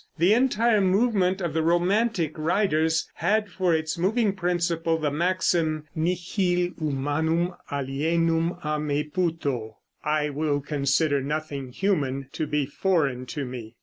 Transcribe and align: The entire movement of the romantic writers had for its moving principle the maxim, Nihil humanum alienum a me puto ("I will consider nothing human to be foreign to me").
The 0.17 0.33
entire 0.33 0.81
movement 0.81 1.41
of 1.41 1.53
the 1.53 1.61
romantic 1.61 2.35
writers 2.35 3.07
had 3.13 3.49
for 3.51 3.71
its 3.75 3.99
moving 3.99 4.33
principle 4.33 4.97
the 4.97 5.11
maxim, 5.11 5.85
Nihil 5.93 6.71
humanum 6.79 7.53
alienum 7.71 8.57
a 8.63 8.79
me 8.79 9.03
puto 9.03 9.77
("I 10.03 10.31
will 10.31 10.59
consider 10.59 11.21
nothing 11.21 11.69
human 11.69 12.29
to 12.31 12.47
be 12.47 12.65
foreign 12.65 13.27
to 13.27 13.45
me"). 13.45 13.75